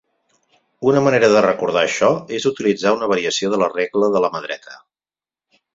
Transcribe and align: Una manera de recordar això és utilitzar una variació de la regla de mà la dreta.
Una 0.91 1.03
manera 1.07 1.29
de 1.33 1.43
recordar 1.47 1.83
això 1.89 2.09
és 2.39 2.49
utilitzar 2.53 2.97
una 2.99 3.13
variació 3.13 3.53
de 3.55 3.61
la 3.65 3.73
regla 3.79 4.13
de 4.17 4.25
mà 4.27 4.37
la 4.39 4.43
dreta. 4.49 4.81